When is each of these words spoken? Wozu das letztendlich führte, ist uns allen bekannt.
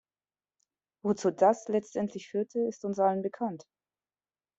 Wozu 1.03 1.29
das 1.29 1.67
letztendlich 1.67 2.27
führte, 2.27 2.57
ist 2.67 2.83
uns 2.85 2.97
allen 2.97 3.21
bekannt. 3.21 3.67